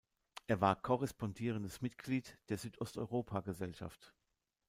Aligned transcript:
Er 0.47 0.61
war 0.61 0.81
korrespondierendes 0.81 1.81
Mitglied 1.83 2.39
der 2.49 2.57
Südosteuropa-Gesellschaft. 2.57 4.15